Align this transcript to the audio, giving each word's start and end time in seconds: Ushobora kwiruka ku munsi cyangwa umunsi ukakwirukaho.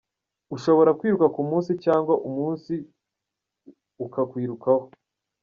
Ushobora 0.55 0.95
kwiruka 0.99 1.27
ku 1.35 1.41
munsi 1.49 1.71
cyangwa 1.83 2.13
umunsi 2.27 2.73
ukakwirukaho. 4.05 4.85